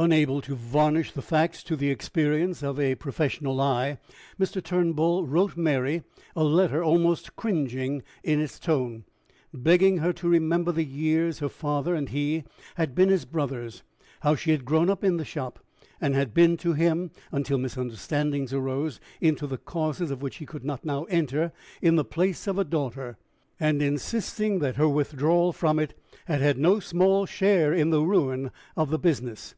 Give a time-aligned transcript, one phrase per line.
[0.00, 3.98] Unable to varnish the facts to the experience of a professional eye,
[4.38, 4.62] Mr.
[4.62, 6.04] Turnbull wrote Mary
[6.36, 9.02] a letter almost cringing in its tone,
[9.52, 12.44] begging her to remember the years her father and he
[12.76, 13.82] had been as brothers;
[14.20, 15.58] how she had grown up in the shop,
[16.00, 20.64] and had been to him, until misunderstandings arose, into the causes of which he could
[20.64, 21.50] not now enter,
[21.82, 23.18] in the place of a daughter;
[23.58, 28.52] and insisting that her withdrawal from it had had no small share in the ruin
[28.76, 29.56] of the business.